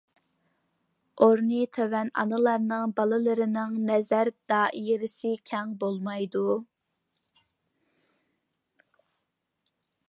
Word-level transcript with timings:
ئورنى 1.25 1.59
تۆۋەن 1.77 2.09
ئانىلارنىڭ 2.21 2.95
بالىلىرىنىڭ 2.99 3.75
نەزەر 3.91 4.31
دائىرىسى 4.53 5.35
كەڭ 5.51 5.77
بولالمايدۇ. 5.85 6.57